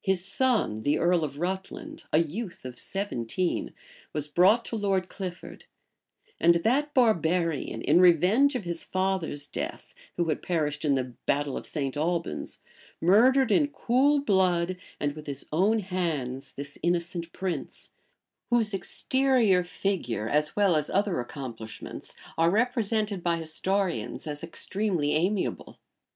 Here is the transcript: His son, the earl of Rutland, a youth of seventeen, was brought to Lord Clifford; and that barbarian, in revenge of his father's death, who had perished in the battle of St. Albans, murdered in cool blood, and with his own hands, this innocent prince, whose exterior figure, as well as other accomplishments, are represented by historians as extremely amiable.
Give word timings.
His 0.00 0.24
son, 0.24 0.84
the 0.84 1.00
earl 1.00 1.24
of 1.24 1.40
Rutland, 1.40 2.04
a 2.12 2.18
youth 2.18 2.64
of 2.64 2.78
seventeen, 2.78 3.74
was 4.12 4.28
brought 4.28 4.64
to 4.66 4.76
Lord 4.76 5.08
Clifford; 5.08 5.64
and 6.38 6.54
that 6.54 6.94
barbarian, 6.94 7.82
in 7.82 8.00
revenge 8.00 8.54
of 8.54 8.62
his 8.62 8.84
father's 8.84 9.48
death, 9.48 9.92
who 10.16 10.28
had 10.28 10.40
perished 10.40 10.84
in 10.84 10.94
the 10.94 11.14
battle 11.26 11.56
of 11.56 11.66
St. 11.66 11.96
Albans, 11.96 12.60
murdered 13.00 13.50
in 13.50 13.66
cool 13.72 14.20
blood, 14.20 14.76
and 15.00 15.16
with 15.16 15.26
his 15.26 15.44
own 15.52 15.80
hands, 15.80 16.52
this 16.52 16.78
innocent 16.80 17.32
prince, 17.32 17.90
whose 18.50 18.72
exterior 18.72 19.64
figure, 19.64 20.28
as 20.28 20.54
well 20.54 20.76
as 20.76 20.88
other 20.88 21.18
accomplishments, 21.18 22.14
are 22.38 22.50
represented 22.50 23.24
by 23.24 23.38
historians 23.38 24.28
as 24.28 24.44
extremely 24.44 25.10
amiable. 25.12 25.80